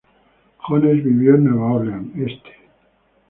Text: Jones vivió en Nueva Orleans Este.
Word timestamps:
Jones 0.67 1.03
vivió 1.03 1.35
en 1.35 1.43
Nueva 1.43 1.73
Orleans 1.73 2.11
Este. 2.17 2.49